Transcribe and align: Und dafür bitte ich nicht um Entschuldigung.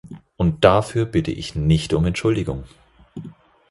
Und 0.35 0.63
dafür 0.65 1.05
bitte 1.05 1.29
ich 1.29 1.53
nicht 1.53 1.93
um 1.93 2.05
Entschuldigung. 2.07 2.63